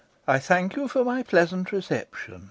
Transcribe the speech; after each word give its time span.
I 0.27 0.39
thank 0.39 0.75
you 0.75 0.87
for 0.87 1.03
my 1.05 1.21
pleasant 1.21 1.71
reception. 1.71 2.39